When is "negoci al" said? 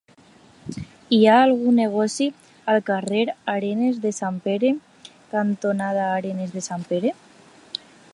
1.79-2.81